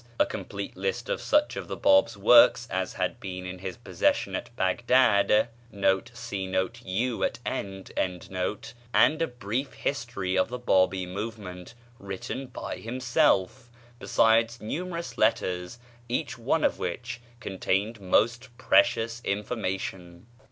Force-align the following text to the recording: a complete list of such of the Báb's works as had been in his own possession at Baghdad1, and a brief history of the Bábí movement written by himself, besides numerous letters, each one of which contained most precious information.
a 0.19 0.25
complete 0.25 0.75
list 0.75 1.09
of 1.09 1.21
such 1.21 1.55
of 1.55 1.67
the 1.67 1.77
Báb's 1.77 2.17
works 2.17 2.67
as 2.71 2.93
had 2.93 3.19
been 3.19 3.45
in 3.45 3.59
his 3.59 3.75
own 3.75 3.81
possession 3.83 4.35
at 4.35 4.49
Baghdad1, 4.55 5.73
and 8.93 9.21
a 9.21 9.27
brief 9.27 9.73
history 9.73 10.35
of 10.35 10.47
the 10.49 10.59
Bábí 10.59 11.07
movement 11.07 11.75
written 11.99 12.47
by 12.47 12.77
himself, 12.77 13.69
besides 13.99 14.59
numerous 14.59 15.19
letters, 15.19 15.77
each 16.09 16.35
one 16.35 16.63
of 16.63 16.79
which 16.79 17.21
contained 17.39 18.01
most 18.01 18.47
precious 18.57 19.21
information. 19.23 20.25